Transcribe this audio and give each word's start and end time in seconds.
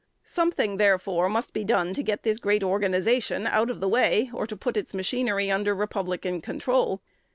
Something, 0.25 0.77
therefore, 0.77 1.29
must 1.29 1.53
be 1.53 1.63
done 1.63 1.93
to 1.93 2.01
get 2.01 2.23
this 2.23 2.39
great 2.39 2.63
organization 2.63 3.45
out 3.45 3.69
of 3.69 3.79
the 3.81 3.87
way, 3.87 4.31
or 4.33 4.47
to 4.47 4.57
put 4.57 4.75
its 4.75 4.95
machinery 4.95 5.51
under 5.51 5.75
"Republican" 5.75 6.41
control. 6.41 7.03